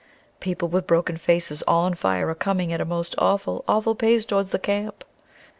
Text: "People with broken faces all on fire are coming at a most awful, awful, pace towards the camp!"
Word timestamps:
"People 0.39 0.67
with 0.67 0.87
broken 0.87 1.15
faces 1.15 1.61
all 1.67 1.83
on 1.85 1.93
fire 1.93 2.27
are 2.27 2.33
coming 2.33 2.73
at 2.73 2.81
a 2.81 2.85
most 2.85 3.13
awful, 3.19 3.63
awful, 3.67 3.93
pace 3.93 4.25
towards 4.25 4.49
the 4.49 4.57
camp!" 4.57 5.03